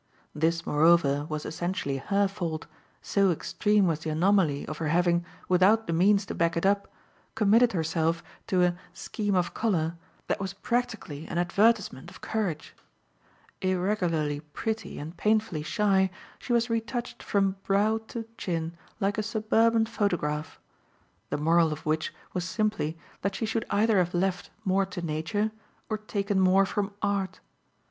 This 0.33 0.65
moreover 0.65 1.25
was 1.29 1.45
essentially 1.45 1.97
her 1.97 2.27
fault, 2.27 2.65
so 3.03 3.29
extreme 3.29 3.85
was 3.85 3.99
the 3.99 4.09
anomaly 4.09 4.65
of 4.67 4.79
her 4.79 4.87
having, 4.87 5.23
without 5.47 5.85
the 5.85 5.93
means 5.93 6.25
to 6.25 6.33
back 6.33 6.57
it 6.57 6.65
up, 6.65 6.91
committed 7.35 7.73
herself 7.73 8.23
to 8.47 8.63
a 8.63 8.75
"scheme 8.93 9.35
of 9.35 9.53
colour" 9.53 9.97
that 10.25 10.39
was 10.39 10.53
practically 10.53 11.27
an 11.27 11.37
advertisement 11.37 12.09
of 12.09 12.19
courage. 12.19 12.73
Irregularly 13.61 14.39
pretty 14.39 14.97
and 14.97 15.15
painfully 15.17 15.61
shy, 15.61 16.09
she 16.39 16.51
was 16.51 16.67
retouched 16.67 17.21
from 17.21 17.57
brow 17.61 17.99
to 18.07 18.27
chin 18.39 18.75
like 18.99 19.19
a 19.19 19.21
suburban 19.21 19.85
photograph 19.85 20.59
the 21.29 21.37
moral 21.37 21.71
of 21.71 21.85
which 21.85 22.11
was 22.33 22.43
simply 22.43 22.97
that 23.21 23.35
she 23.35 23.45
should 23.45 23.65
either 23.69 23.99
have 23.99 24.15
left 24.15 24.49
more 24.65 24.87
to 24.87 25.03
nature 25.03 25.51
or 25.91 25.97
taken 25.99 26.39
more 26.39 26.65
from 26.65 26.91
art. 27.03 27.39